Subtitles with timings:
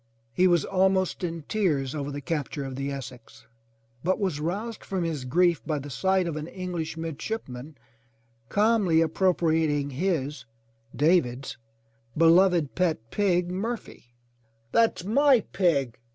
[0.33, 3.45] He was almost in tears over the capture of the Essex,
[4.03, 7.77] but was roused from his grief by the sight of an English midshipman
[8.49, 10.45] calmly appropriating his—
[11.05, 11.55] David's—
[12.17, 14.05] ^beloved pet pig Murphy.
[14.71, 15.99] "That's my pig!''